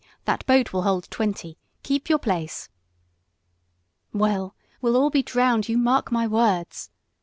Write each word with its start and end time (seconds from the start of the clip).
That 0.25 0.43
boat 0.47 0.73
will 0.73 0.81
hold 0.81 1.07
twenty. 1.11 1.59
Keep 1.83 2.09
your 2.09 2.17
place." 2.17 2.69
"Well, 4.11 4.55
we'll 4.81 4.97
all 4.97 5.11
be 5.11 5.21
drowned, 5.21 5.69
you 5.69 5.77
mark 5.77 6.11
my 6.11 6.25
words!" 6.25 6.89